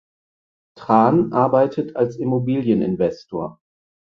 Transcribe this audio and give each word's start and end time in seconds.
Tran 0.75 1.31
arbeitet 1.31 1.95
als 1.95 2.15
Immobilieninvestor. 2.15 3.59